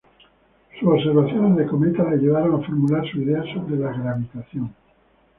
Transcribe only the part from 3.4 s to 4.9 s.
sobre la gravitación.